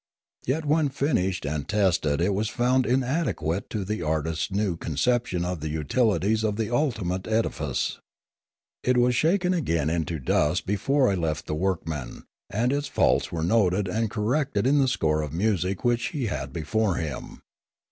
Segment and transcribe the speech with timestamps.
[0.47, 5.59] Yet when finished and tested it was found inadequate to the artist's new conception of
[5.59, 7.99] the utilities of the ultimate edifice.
[8.83, 13.43] It was shaken again into dust before I left the workman, and its faults were
[13.43, 17.43] noted and corrected in the score of music which he had before him.